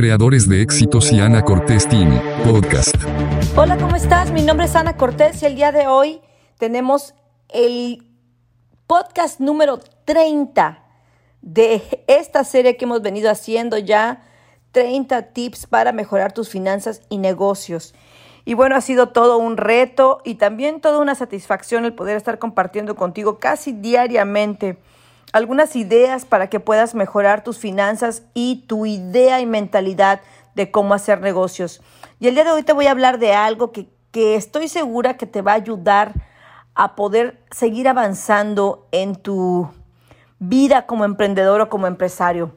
[0.00, 2.94] creadores de éxitos y Ana Cortés Team, podcast.
[3.54, 4.30] Hola, ¿cómo estás?
[4.32, 6.22] Mi nombre es Ana Cortés y el día de hoy
[6.58, 7.12] tenemos
[7.50, 8.06] el
[8.86, 10.82] podcast número 30
[11.42, 14.22] de esta serie que hemos venido haciendo ya,
[14.72, 17.94] 30 tips para mejorar tus finanzas y negocios.
[18.46, 22.38] Y bueno, ha sido todo un reto y también toda una satisfacción el poder estar
[22.38, 24.78] compartiendo contigo casi diariamente
[25.32, 30.20] algunas ideas para que puedas mejorar tus finanzas y tu idea y mentalidad
[30.54, 31.80] de cómo hacer negocios.
[32.18, 35.26] Y el día de hoy te voy a hablar de algo que, estoy segura que
[35.26, 36.14] te va a ayudar
[36.74, 39.70] a poder seguir avanzando en tu
[40.40, 42.52] vida como emprendedor o como empresario.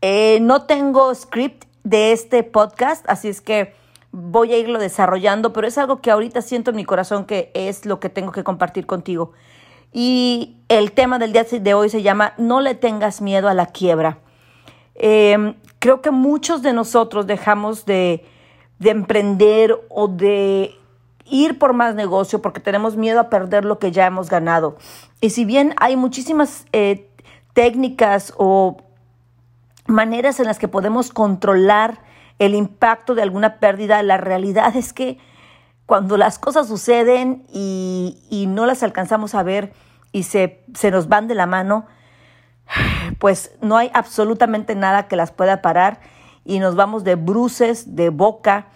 [0.00, 3.74] Eh, no tengo script de este podcast, así es que
[4.12, 7.84] voy a irlo desarrollando, pero es algo que ahorita siento en mi corazón que es
[7.84, 9.32] lo que tengo que compartir contigo.
[9.92, 13.66] Y el tema del día de hoy se llama No le tengas miedo a la
[13.66, 14.18] quiebra.
[14.94, 18.24] Em, creo que muchos de nosotros dejamos de,
[18.80, 20.74] emprender o de
[21.24, 24.76] ir por más negocio porque tenemos miedo a perder lo que ya hemos ganado.
[25.20, 27.08] Y si bien hay muchísimas eh,
[27.54, 28.76] técnicas o
[29.86, 32.00] maneras en las que podemos controlar
[32.38, 35.18] el impacto de alguna pérdida, la realidad es que
[35.88, 39.72] cuando las cosas suceden y, no las alcanzamos a ver
[40.12, 41.86] y se, se nos van de la mano,
[43.18, 46.00] pues no hay absolutamente nada que las pueda parar
[46.44, 48.66] y nos vamos de bruces, de boca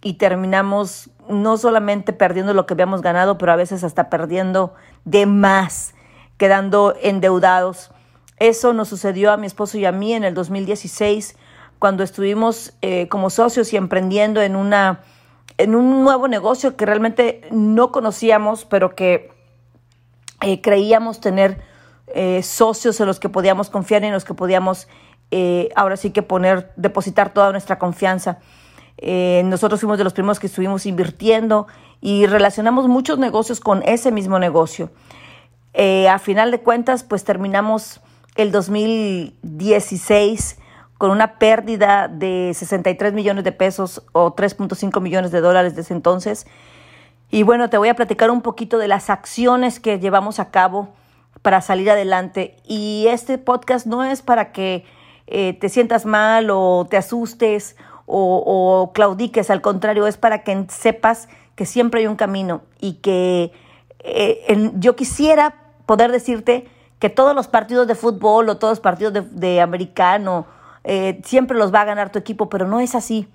[0.00, 4.72] y terminamos no solamente perdiendo lo que habíamos ganado, pero a veces hasta perdiendo
[5.04, 5.96] de más,
[6.36, 7.90] quedando endeudados.
[8.36, 11.36] Eso nos sucedió a mi esposo y a mí en el 2016,
[11.80, 15.00] cuando estuvimos eh, como socios y emprendiendo en una
[15.58, 19.30] en un nuevo negocio que realmente no conocíamos, pero que
[20.42, 21.62] eh, creíamos tener
[22.08, 24.88] eh, socios en los que podíamos confiar y en los que podíamos
[25.30, 28.38] eh, ahora sí que poner, depositar toda nuestra confianza.
[29.44, 31.66] nosotros fuimos de los primeros que estuvimos invirtiendo
[32.00, 34.90] y relacionamos muchos negocios con ese mismo negocio.
[36.08, 38.00] a final de cuentas, pues terminamos
[38.36, 40.59] el 2016
[41.00, 46.46] con una pérdida de 63 millones de pesos o 3.5 millones de dólares desde entonces.
[47.30, 50.90] Y bueno, te voy a platicar un poquito de las acciones que llevamos a cabo
[51.40, 52.58] para salir adelante.
[52.66, 54.84] Y este podcast no es para que
[55.26, 61.30] eh, te sientas mal o te asustes o, claudiques, al contrario, es para que sepas
[61.54, 63.52] que siempre hay un camino y que
[64.00, 65.54] eh, yo quisiera
[65.86, 66.68] poder decirte
[66.98, 71.56] que todos los partidos de fútbol o todos los partidos de, de americano eh, siempre
[71.56, 73.28] los va a ganar tu equipo, pero no es así.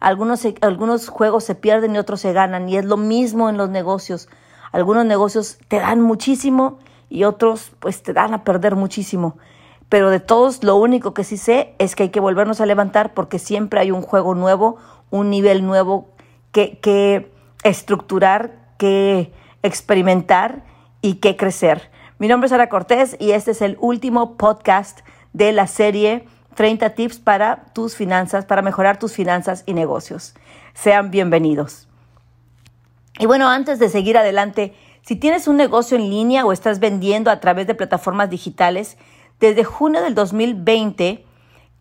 [0.00, 3.68] Algunos, algunos juegos se pierden y otros se ganan, y es lo mismo en los
[3.68, 4.28] negocios.
[4.72, 9.36] Algunos negocios te dan muchísimo y otros pues te dan a perder muchísimo.
[9.88, 13.12] Pero de todos, lo único que sí sé es que hay que volvernos a levantar
[13.12, 14.76] porque siempre hay un juego nuevo,
[15.10, 16.08] un nivel nuevo
[16.52, 17.32] que, que
[17.64, 20.62] estructurar, que experimentar
[21.02, 21.90] y que crecer.
[22.18, 25.00] Mi nombre es Sara Cortés y este es el último podcast
[25.32, 30.34] de la serie 30 tips para tus finanzas, para mejorar tus finanzas y negocios.
[30.74, 31.88] Sean bienvenidos.
[33.18, 37.30] Y bueno, antes de seguir adelante, si tienes un negocio en línea o estás vendiendo
[37.30, 38.96] a través de plataformas digitales,
[39.40, 41.24] desde junio del 2020,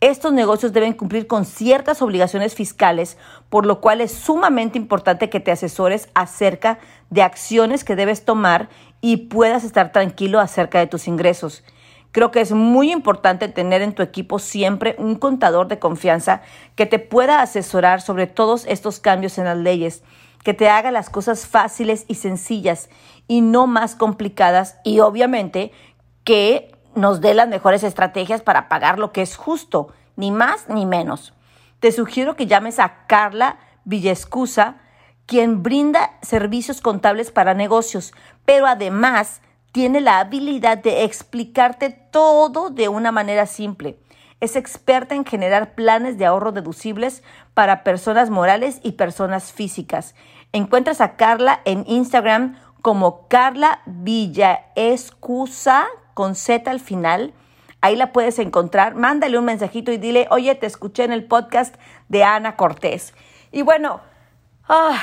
[0.02, 3.18] estos negocios deben cumplir con ciertas obligaciones fiscales,
[3.50, 8.70] por lo cual es sumamente importante que te asesores acerca de acciones que debes tomar
[9.02, 11.64] y puedas estar tranquilo acerca de tus ingresos.
[12.12, 16.42] Creo que es muy importante tener en tu equipo siempre un contador de confianza
[16.76, 20.04] que te pueda asesorar sobre todos estos cambios en las leyes,
[20.44, 22.90] que te haga las cosas fáciles y sencillas
[23.28, 25.72] y no más complicadas y obviamente
[26.24, 30.86] que nos dé las mejores estrategias para pagar lo que es justo, ni más ni
[30.86, 31.34] menos.
[31.80, 34.78] Te sugiero que llames a Carla Villescusa,
[35.28, 38.14] quien brinda servicios contables para negocios,
[38.46, 43.98] pero además tiene la habilidad de explicarte todo de una manera simple.
[44.42, 47.24] Es experta en generar planes de ahorro deducibles
[47.54, 50.16] para personas morales y personas físicas.
[50.54, 57.34] Encuentras a Carla en Instagram como Carla Villaescusa con Z al final.
[57.82, 58.96] Ahí la puedes encontrar.
[58.96, 61.76] Mándale un mensajito y dile, oye, te escuché en el podcast
[62.08, 63.14] de Ana Cortés.
[63.52, 64.02] Y bueno,
[64.68, 64.98] ah,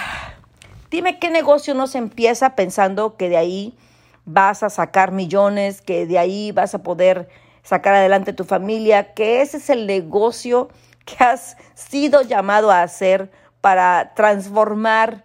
[0.90, 3.78] dime qué negocio no se empieza pensando que de ahí
[4.26, 7.28] vas a sacar millones, que de ahí vas a poder
[7.62, 10.68] sacar adelante tu familia, que ese es el negocio
[11.06, 13.30] que has sido llamado a hacer
[13.60, 15.24] para transformar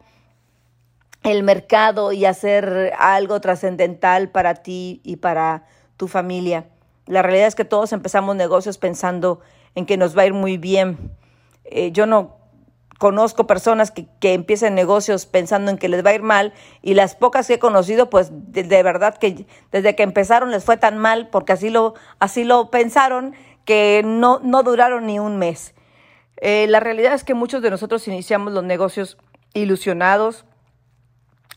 [1.24, 5.66] el mercado y hacer algo trascendental para ti y para
[5.98, 6.66] tu familia.
[7.06, 9.42] La realidad es que todos empezamos negocios pensando
[9.76, 11.12] en que nos va a ir muy bien.
[11.66, 12.41] Eh, yo no
[13.02, 16.54] conozco personas que, que empiezan negocios pensando en que les va a ir mal
[16.84, 20.78] y las pocas que he conocido, pues de, verdad que desde que empezaron les fue
[20.78, 23.34] tan mal porque así lo, así lo pensaron
[23.66, 25.74] que no, no duraron ni un mes.
[26.38, 29.18] Eh, la realidad es que muchos de nosotros iniciamos los negocios
[29.56, 30.46] ilusionados,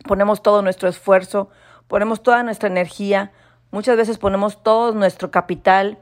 [0.08, 1.50] ponemos todo nuestro esfuerzo,
[1.88, 3.32] ponemos toda nuestra energía,
[3.70, 5.98] muchas veces ponemos todo nuestro capital,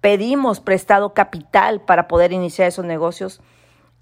[0.00, 3.42] pedimos prestado capital para poder iniciar esos negocios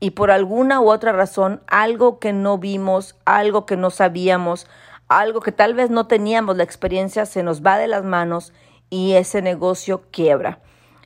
[0.00, 4.67] y por alguna u otra razón, algo que no vimos, algo que no sabíamos,
[5.08, 8.52] algo que tal vez no teníamos la experiencia, se nos va de las manos
[8.91, 10.61] y ese negocio quiebra.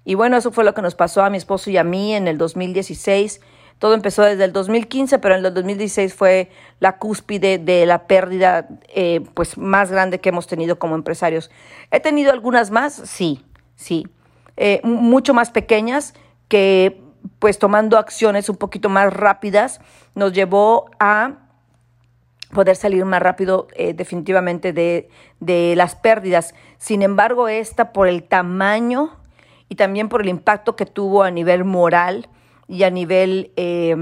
[0.05, 2.29] Y bueno, eso fue lo que nos pasó a mi esposo y a mí en
[2.29, 3.41] el 2016.
[3.79, 6.51] Todo empezó desde el 2015, pero en el 2016 fue
[6.81, 11.51] la cúspide de la pérdida eh, pues más grande que hemos tenido como empresarios.
[11.91, 13.45] He tenido algunas más, sí,
[13.77, 14.09] sí,
[14.57, 16.15] eh, mucho más pequeñas
[16.49, 17.03] que
[17.39, 19.81] pues tomando acciones un poquito más rápidas
[20.15, 21.35] nos llevó a
[22.53, 25.09] poder salir más rápido eh, definitivamente de,
[25.41, 26.55] de, las pérdidas.
[26.79, 29.17] Sin embargo, esta por el tamaño
[29.69, 32.29] y también por el impacto que tuvo a nivel moral
[32.67, 33.97] y a nivel eh,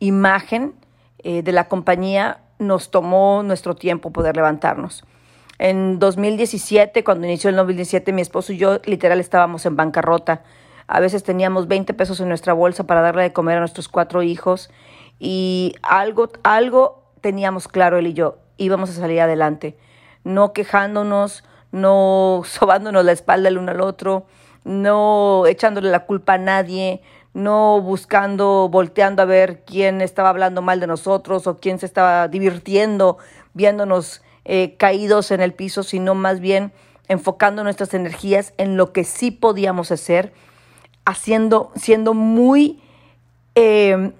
[0.00, 0.74] imagen
[1.18, 5.04] eh, de la compañía, nos tomó nuestro tiempo poder levantarnos.
[5.58, 10.42] En 2017, cuando inició el 2017, mi esposo y yo literal estábamos en bancarrota.
[10.94, 14.22] A veces teníamos 20 pesos en nuestra bolsa para darle de comer a nuestros cuatro
[14.22, 14.68] hijos
[15.18, 19.78] y algo, algo teníamos claro él y yo, íbamos a salir adelante,
[20.22, 24.26] no quejándonos, no sobándonos la espalda el uno al otro,
[24.64, 27.00] no echándole la culpa a nadie,
[27.32, 32.28] no buscando, volteando a ver quién estaba hablando mal de nosotros o quién se estaba
[32.28, 33.16] divirtiendo
[33.54, 36.70] viéndonos eh, caídos en el piso, sino más bien
[37.08, 40.34] enfocando nuestras energías en lo que sí podíamos hacer
[41.04, 42.80] haciendo, siendo muy
[43.54, 44.12] eh,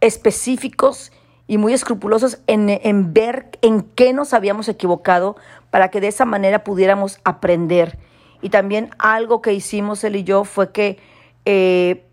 [0.00, 1.12] específicos
[1.46, 5.36] y muy escrupulosos en, en, ver en qué nos habíamos equivocado
[5.70, 7.98] para que de esa manera pudiéramos aprender.
[8.42, 10.98] Y también algo que hicimos él y yo fue que
[11.44, 12.04] eh,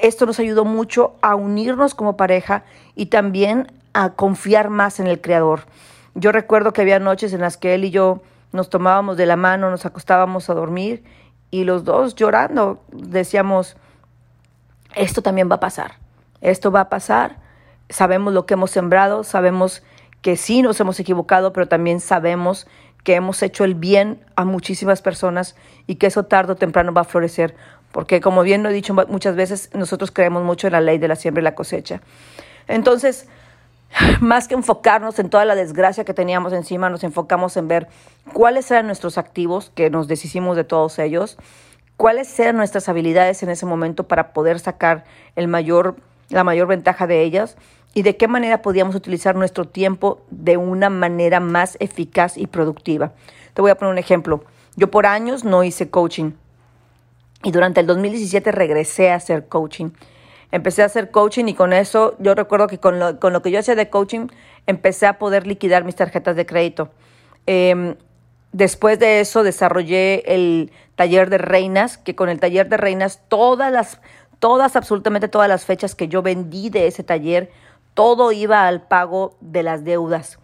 [0.00, 5.20] esto nos ayudó mucho a unirnos como pareja y también a confiar más en el
[5.20, 5.66] Creador.
[6.14, 8.22] Yo recuerdo que había noches en las que él y yo
[8.52, 11.02] nos tomábamos de la mano, nos acostábamos a dormir
[11.52, 13.76] y los dos llorando decíamos,
[14.96, 15.98] esto también va a pasar,
[16.40, 17.36] esto va a pasar,
[17.90, 19.84] sabemos lo que hemos sembrado, sabemos
[20.22, 22.66] que sí nos hemos equivocado, pero también sabemos
[23.04, 25.54] que hemos hecho el bien a muchísimas personas
[25.86, 27.54] y que eso tarde o temprano va a florecer,
[27.92, 31.08] porque como bien lo he dicho muchas veces, nosotros creemos mucho en la ley de
[31.08, 32.00] la siembra y la cosecha.
[32.66, 33.28] Entonces,
[34.20, 37.88] más que enfocarnos en toda la desgracia que teníamos encima, nos enfocamos en ver
[38.32, 41.38] cuáles eran nuestros activos, que nos deshicimos de todos ellos,
[41.96, 45.04] cuáles eran nuestras habilidades en ese momento para poder sacar
[45.36, 45.96] el mayor,
[46.30, 47.56] la mayor ventaja de ellas
[47.94, 53.12] y de qué manera podíamos utilizar nuestro tiempo de una manera más eficaz y productiva.
[53.54, 54.44] Te voy a poner un ejemplo.
[54.76, 56.32] Yo por años no hice coaching
[57.44, 59.90] y durante el 2017 regresé a hacer coaching
[60.52, 63.50] empecé a hacer coaching y con eso yo recuerdo que con lo, con lo que
[63.50, 64.28] yo hacía de coaching
[64.66, 66.90] empecé a poder liquidar mis tarjetas de crédito.
[67.46, 67.96] Eh,
[68.52, 73.72] después de eso desarrollé el taller de reinas, que con el taller de reinas todas
[73.72, 74.00] las,
[74.38, 77.50] todas, absolutamente todas las fechas que yo vendí de ese taller,
[77.94, 80.38] todo iba al pago de las deudas.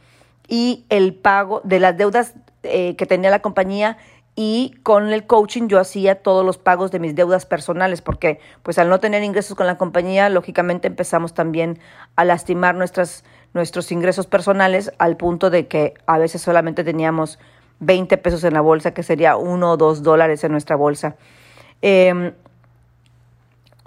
[0.48, 3.98] Y el pago de las deudas eh, que tenía la compañía
[4.40, 8.78] y con el coaching yo hacía todos los pagos de mis deudas personales porque pues
[8.78, 11.80] al no tener ingresos con la compañía lógicamente empezamos también
[12.14, 17.40] a lastimar nuestras, nuestros ingresos personales al punto de que a veces solamente teníamos
[17.80, 21.16] 20 pesos en la bolsa que sería uno o dos dólares en nuestra bolsa.
[21.82, 22.32] Eh,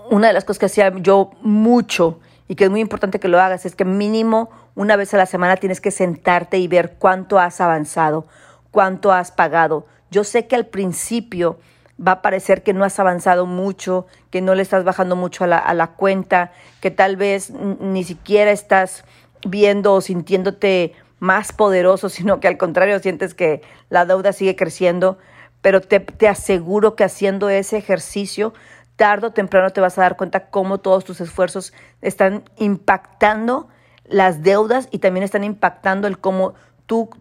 [0.10, 3.40] una de las cosas que hacía yo mucho y que es muy importante que lo
[3.40, 7.40] hagas es que mínimo una vez a la semana tienes que sentarte y ver cuánto
[7.40, 8.26] has avanzado,
[8.72, 11.58] cuánto has pagado yo sé que al principio
[12.06, 15.74] va a parecer que no has avanzado mucho, que no le estás bajando mucho a
[15.74, 16.52] la, cuenta,
[16.82, 19.06] que tal vez ni siquiera estás
[19.48, 25.18] viendo o sintiéndote más poderoso, sino que al contrario sientes que la deuda sigue creciendo,
[25.62, 28.54] pero te, te aseguro que haciendo ese ejercicio,
[28.96, 33.70] tarde o temprano te vas a dar cuenta cómo todos tus esfuerzos están impactando
[34.06, 36.54] las deudas y también están impactando el cómo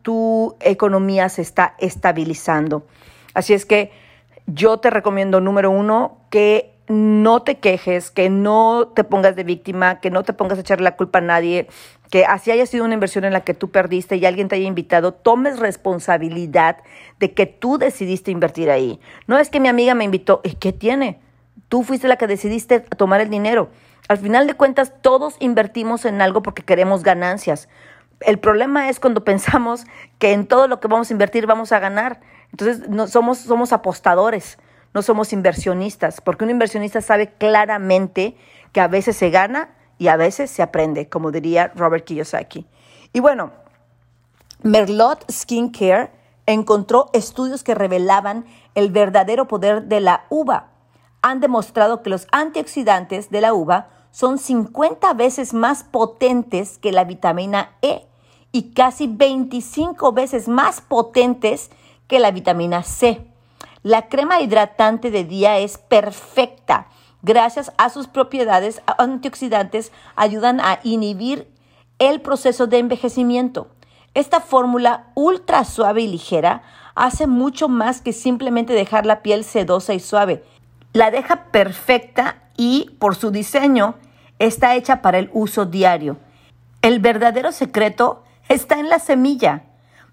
[0.02, 2.84] tu, economía se está estabilizando.
[3.34, 3.92] Así es que
[4.46, 10.00] yo te recomiendo, número uno, que no te quejes, que no te pongas de víctima,
[10.00, 11.68] que no te pongas a echarle la culpa a nadie,
[12.10, 14.66] que así haya sido una inversión en la que tú perdiste y alguien te haya
[14.66, 16.78] invitado, tomes responsabilidad
[17.20, 18.98] de que tú decidiste invertir ahí.
[19.28, 21.20] No es que mi amiga me invitó, ¿y qué tiene?
[21.68, 23.70] Tú fuiste la que decidiste tomar el dinero.
[24.08, 27.68] Al final de cuentas, todos invertimos en algo porque queremos ganancias.
[28.20, 29.84] El problema es cuando pensamos
[30.18, 32.20] que en todo lo que vamos a invertir vamos a ganar.
[32.50, 34.58] Entonces, no, somos, somos apostadores,
[34.92, 38.36] no somos inversionistas, porque un inversionista sabe claramente
[38.72, 42.66] que a veces se gana y a veces se aprende, como diría Robert Kiyosaki.
[43.12, 43.52] Y bueno,
[44.62, 46.10] Merlot Skincare
[46.46, 50.68] encontró estudios que revelaban el verdadero poder de la uva.
[51.22, 57.04] Han demostrado que los antioxidantes de la uva son 50 veces más potentes que la
[57.04, 58.09] vitamina E
[58.52, 61.70] y casi 25 veces más potentes
[62.08, 63.24] que la vitamina C.
[63.82, 66.88] La crema hidratante de día es perfecta.
[67.22, 71.48] Gracias a sus propiedades antioxidantes ayudan a inhibir
[71.98, 73.68] el proceso de envejecimiento.
[74.14, 76.62] Esta fórmula ultra suave y ligera
[76.94, 80.44] hace mucho más que simplemente dejar la piel sedosa y suave.
[80.92, 83.94] La deja perfecta y, por su diseño,
[84.38, 86.16] está hecha para el uso diario.
[86.82, 89.62] El verdadero secreto está en la semilla.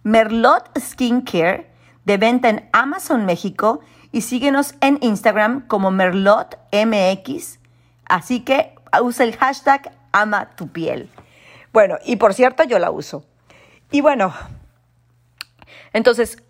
[0.04, 1.70] Merlot Skincare,
[2.06, 3.82] de venta en Amazon México,
[4.14, 7.60] y síguenos en Instagram como MerlotMX.
[8.06, 11.10] Así que usa el hashtag ama tu piel.
[11.74, 13.26] Bueno, y por cierto, yo la uso.
[13.92, 14.34] Y bueno,
[15.92, 16.42] entonces,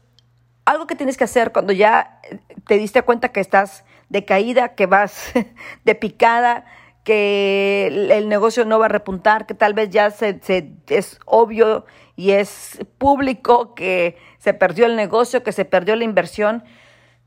[0.65, 2.19] algo que tienes que hacer cuando ya
[2.67, 5.31] te diste cuenta que estás de caída, que vas
[5.85, 6.65] de picada,
[7.07, 10.41] que el negocio no va a repuntar, que tal vez ya se,
[10.89, 11.85] es obvio
[12.17, 16.65] y es público que se perdió el negocio, que se perdió la inversión,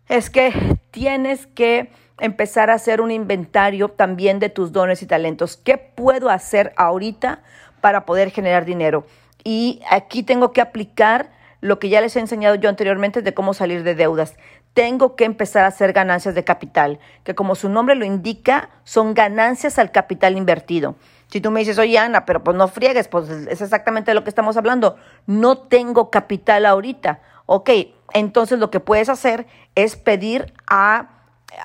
[0.06, 0.52] es que
[0.90, 5.56] tienes que empezar a hacer un inventario también de tus dones y talentos.
[5.56, 7.42] ¿Qué puedo hacer ahorita
[7.80, 9.06] para poder generar dinero?
[9.44, 11.32] Y aquí tengo que aplicar
[11.62, 14.36] lo que ya les he enseñado yo anteriormente de cómo salir de deudas.
[14.74, 19.14] Tengo que empezar a hacer ganancias de capital, que como su nombre lo indica, son
[19.14, 20.94] ganancias al capital invertido.
[21.26, 24.24] Si tú me dices, oye Ana, pero pues no friegues, pues es exactamente de lo
[24.24, 24.96] que estamos hablando.
[25.26, 27.20] No tengo capital ahorita.
[27.46, 27.70] Ok,
[28.12, 31.08] entonces lo que puedes hacer es pedir a,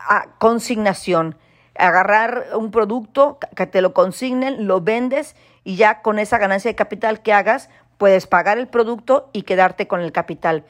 [0.07, 1.37] a consignación
[1.77, 6.75] agarrar un producto, que te lo consignen, lo vendes y ya con esa ganancia de
[6.75, 10.63] capital que hagas, puedes pagar el producto y quedarte con el capital.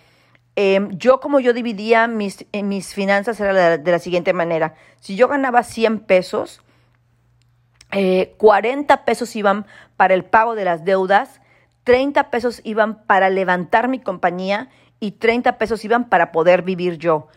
[0.56, 4.76] Em, yo como yo dividía mis, mis finanzas era de la, siguiente manera.
[5.02, 6.62] Si yo ganaba 100 pesos,
[7.92, 9.66] 40 eh, pesos iban
[9.98, 11.42] para el pago de las deudas,
[11.84, 14.70] 30 pesos iban para levantar mi compañía
[15.00, 17.28] y 30 pesos iban para poder vivir yo.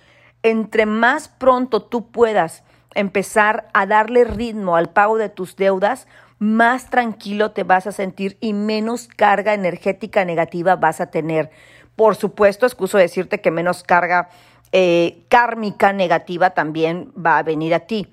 [0.42, 2.62] Entre más pronto tú puedas
[2.94, 6.06] empezar a darle ritmo al pago de tus deudas,
[6.38, 11.50] más tranquilo te vas a sentir y menos carga energética negativa vas a tener.
[11.98, 14.28] Por supuesto, excuso decirte que menos carga
[14.70, 18.06] eh, kármica negativa también va a venir a ti.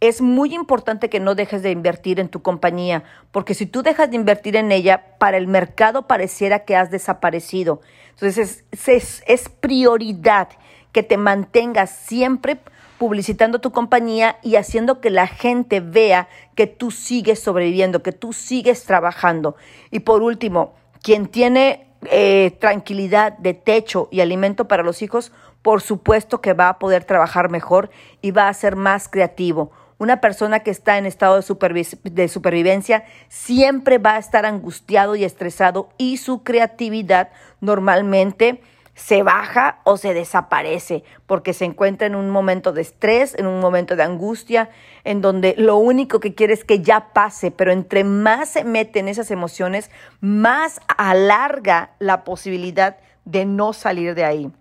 [0.00, 4.10] Es muy importante que no dejes de invertir en tu compañía, porque si tú dejas
[4.10, 7.80] de invertir en ella, para el mercado pareciera que has desaparecido.
[8.10, 10.48] Entonces es, es prioridad
[10.90, 12.58] que te mantengas siempre
[12.98, 16.26] publicitando tu compañía y haciendo que la gente vea
[16.56, 19.54] que tú sigues sobreviviendo, que tú sigues trabajando.
[19.92, 25.32] Y por último, quien tiene eh, tranquilidad de techo y alimento para los hijos,
[25.62, 27.90] por supuesto que va a poder trabajar mejor
[28.20, 29.70] y va a ser más creativo.
[29.98, 35.22] Una persona que está en estado de, de, supervivencia siempre va a estar angustiado y
[35.22, 37.30] estresado y su creatividad
[37.60, 38.60] normalmente
[38.94, 43.60] se baja o se desaparece porque se encuentra en un momento de estrés, en un
[43.60, 44.68] momento de angustia,
[45.04, 48.98] en donde lo único que quiere es que ya pase, pero entre más se mete
[48.98, 54.52] en esas emociones, más alarga la posibilidad de no salir de ahí.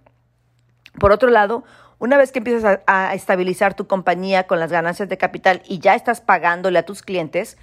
[0.99, 1.63] Por otro lado,
[1.99, 5.93] una vez que empiezas a, estabilizar tu compañía con las ganancias de capital y ya
[5.93, 7.57] estás pagándole a tus clientes,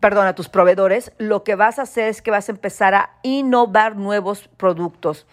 [0.00, 3.10] perdón, a tus proveedores, lo que vas a hacer es que vas a empezar a
[3.22, 5.26] innovar nuevos productos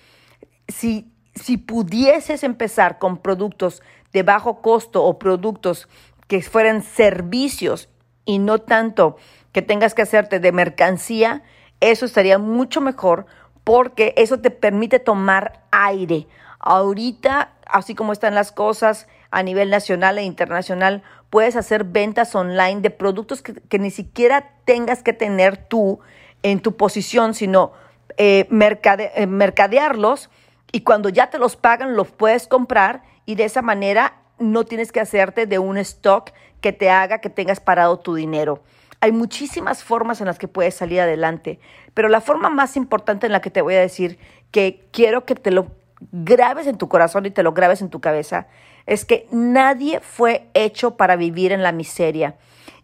[0.68, 3.82] si, si pudieses empezar con productos
[4.14, 5.88] de bajo costo o productos
[6.28, 7.90] que fueran servicios
[8.26, 9.18] y no tanto
[9.52, 11.44] que tengas que hacerte de mercancía,
[11.80, 13.26] eso estaría mucho mejor
[13.64, 16.28] porque eso te permite tomar aire.
[16.60, 22.82] Ahorita, así como están las cosas a nivel nacional e internacional, puedes hacer ventas online
[22.82, 26.00] de productos que, ni siquiera tengas que tener tú
[26.44, 27.74] en tu posición, sino
[28.18, 30.30] eh, eh mercadearlos
[30.72, 34.92] y cuando ya te los pagan, los puedes comprar y de esa manera no tienes
[34.92, 36.32] que hacerte de un stock
[36.62, 38.64] que te haga que tengas parado tu dinero.
[39.00, 41.60] Hay muchísimas formas en las que puedes salir adelante,
[41.94, 44.18] pero la forma más importante en la que te voy a decir
[44.52, 45.68] que quiero que te lo
[46.12, 48.48] grabes en tu corazón y te lo grabes en tu cabeza
[48.86, 52.36] es que nadie fue hecho para vivir en la miseria.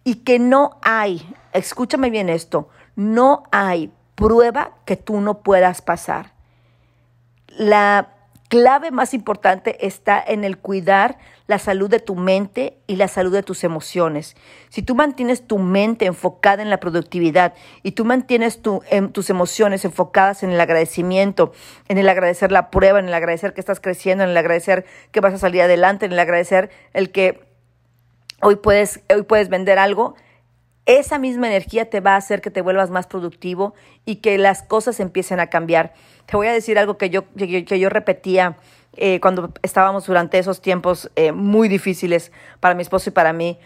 [0.03, 1.21] y que no hay,
[1.53, 6.33] escúchame bien esto, no hay prueba que tú no puedas pasar.
[7.57, 8.09] La
[8.51, 11.17] clave más importante está en el cuidar
[11.47, 14.35] la salud de tu mente y la salud de tus emociones.
[14.67, 19.85] Si tú mantienes tu mente enfocada en la productividad y tú mantienes en, tus emociones
[19.85, 21.53] enfocadas en el agradecimiento,
[21.87, 25.21] en el agradecer la prueba, en el agradecer que estás creciendo, en el agradecer que
[25.21, 27.45] vas a salir adelante, en el agradecer el que
[28.41, 30.15] hoy puedes, hoy puedes vender algo,
[30.85, 33.73] esa misma energía te va a hacer que te vuelvas más productivo
[34.05, 35.93] y que las cosas empiecen a cambiar.
[36.25, 38.57] Te voy a decir algo que yo, que yo repetía
[38.97, 43.57] eh, cuando estábamos durante esos tiempos eh, muy difíciles para mi esposo y para mí.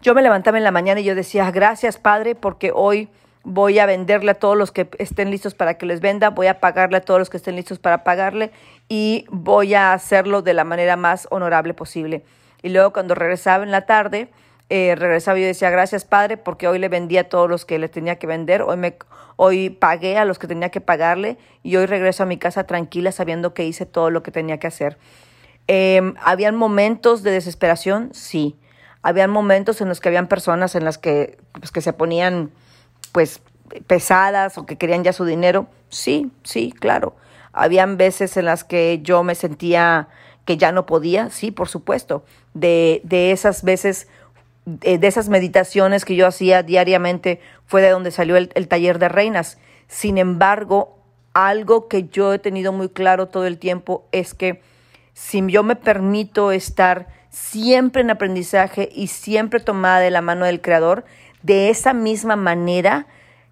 [0.00, 3.08] Yo me levantaba en la mañana y yo decía, gracias Padre, porque hoy
[3.44, 6.60] voy a venderle a todos los que estén listos para que les venda, voy a
[6.60, 8.50] pagarle a todos los que estén listos para pagarle
[8.88, 12.24] y voy a hacerlo de la manera más honorable posible.
[12.62, 14.28] Y luego cuando regresaba en la tarde,
[14.70, 17.78] eh, regresaba y yo decía, gracias Padre, porque hoy le vendí a todos los que
[17.78, 18.96] le tenía que vender, hoy, me,
[19.36, 23.12] hoy pagué a los que tenía que pagarle y hoy regreso a mi casa tranquila
[23.12, 24.98] sabiendo que hice todo lo que tenía que hacer.
[25.68, 28.10] Eh, ¿Habían momentos de desesperación?
[28.12, 28.56] Sí.
[29.02, 32.50] Habían momentos en los que habían personas en las que, pues, que se ponían
[33.12, 33.42] pues
[33.86, 35.66] pesadas o que querían ya su dinero.
[35.88, 37.14] Sí, sí, claro.
[37.52, 40.08] Habían veces en las que yo me sentía
[40.44, 42.24] que ya no podía, sí, por supuesto.
[42.54, 44.08] De, de esas veces
[44.64, 49.08] de, esas meditaciones que yo hacía diariamente fue de donde salió el, el taller de
[49.08, 49.58] reinas.
[49.88, 50.98] Sin embargo,
[51.34, 54.62] algo que yo he tenido muy claro todo el tiempo es que
[55.12, 60.60] si yo me permito estar siempre en aprendizaje y siempre tomada de la mano del
[60.60, 61.04] Creador,
[61.42, 63.06] de esa misma manera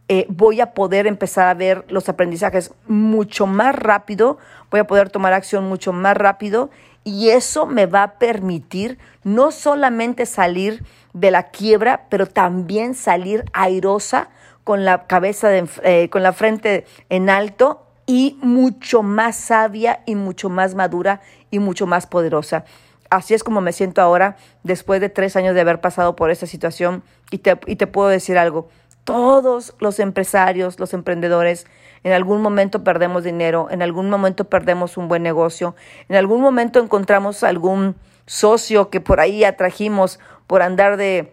[0.08, 4.38] eh, voy a poder empezar a ver los aprendizajes mucho más rápido,
[4.70, 6.70] voy a poder tomar acción mucho más rápido
[7.04, 13.44] y eso me va a permitir no solamente salir de la quiebra, pero también salir
[13.52, 14.30] airosa
[14.64, 15.50] con la cabeza,
[15.82, 21.58] eh, con la frente en alto y mucho más sabia y mucho más madura y
[21.58, 22.64] mucho más poderosa.
[23.10, 26.46] Así es como me siento ahora después de tres años de haber pasado por esta
[26.46, 28.68] situación y te, y te puedo decir algo.
[29.04, 31.66] Todos los empresarios, los emprendedores,
[32.04, 35.74] en algún momento perdemos dinero, en algún momento perdemos un buen negocio,
[36.08, 40.20] en algún momento encontramos algún socio que por ahí atrajimos
[40.52, 41.32] por andar de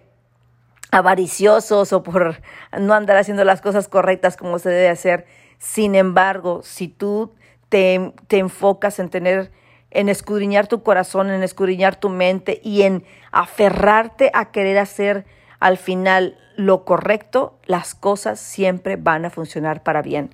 [0.91, 2.37] avariciosos o por
[2.79, 5.25] no andar haciendo las cosas correctas como se debe hacer.
[5.57, 7.35] Sin embargo, si tú
[7.67, 9.51] te, te enfocas en tener
[9.91, 13.03] en escudriñar tu corazón, en escudriñar tu mente y en
[13.33, 15.25] aferrarte a querer hacer
[15.59, 20.33] al final lo correcto, las cosas siempre van a funcionar para bien.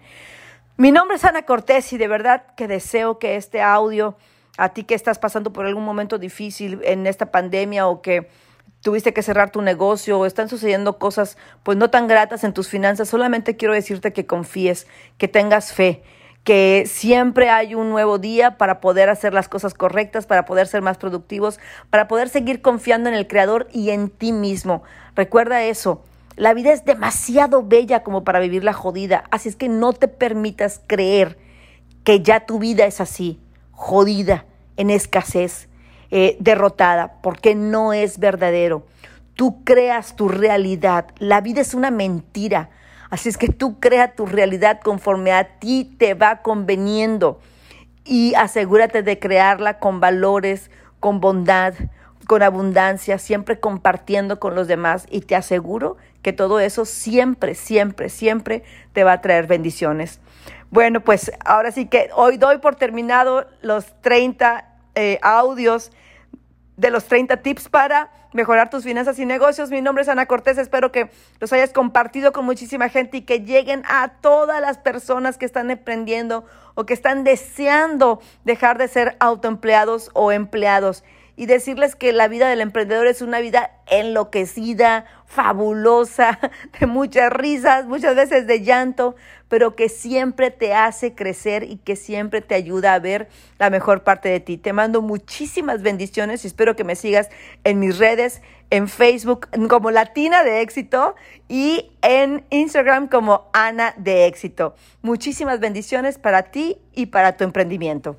[0.78, 4.16] Mi nombre es Ana Cortés y de verdad que deseo que este audio,
[4.60, 8.30] a ti que estás pasando por algún momento difícil en esta pandemia o que
[8.82, 12.70] tuviste que cerrar tu negocio o están sucediendo cosas pues no tan gratas en tus
[12.70, 14.86] finanzas, solamente quiero decirte que confíes,
[15.18, 16.04] que tengas fe,
[16.44, 20.84] que siempre hay un nuevo día para poder hacer las cosas correctas, para poder ser
[20.84, 24.84] más productivos, para poder seguir confiando en el Creador y en ti mismo.
[25.16, 26.04] Recuerda eso.
[26.36, 30.82] La vida es demasiado bella como para vivirla jodida, así es que no te permitas
[30.86, 31.40] creer
[32.04, 33.40] que ya tu vida es así,
[33.72, 34.46] jodida,
[34.78, 35.70] en escasez,
[36.18, 38.86] eh, derrotada, porque no es verdadero.
[39.34, 42.70] Tú creas tu realidad, la vida es una mentira.
[43.10, 47.42] Así es que tú crea tu realidad conforme a ti te va conveniendo
[48.06, 51.74] y asegúrate de crearla con valores, con bondad,
[52.28, 58.08] con abundancia, siempre compartiendo con los demás y te aseguro que todo eso siempre, siempre,
[58.08, 60.22] siempre te va a traer bendiciones.
[60.72, 65.92] Bueno, pues ahora sí que hoy doy por terminado los 30 eh, audios
[66.78, 69.70] de los 30 tips para mejorar tus finanzas y negocios.
[69.70, 71.10] Mi nombre es Ana Cortés, espero que
[71.40, 75.72] los hayas compartido con muchísima gente y que lleguen a todas las personas que están
[75.72, 81.04] emprendiendo o que están deseando dejar de ser autoempleados o empleados
[81.36, 86.40] y decirles que la vida del emprendedor es una vida enloquecida, fabulosa,
[86.80, 89.16] de muchas risas, muchas veces de llanto,
[89.50, 93.28] pero que siempre te hace crecer y que siempre te ayuda a ver
[93.60, 94.58] la mejor parte de ti.
[94.58, 97.30] Te mando muchísimas bendiciones y espero que me sigas
[97.64, 101.16] en mis redes, en Facebook como Latina de Éxito
[101.48, 104.76] y en Instagram como Ana de Éxito.
[105.02, 108.18] Muchísimas bendiciones para ti y para tu emprendimiento.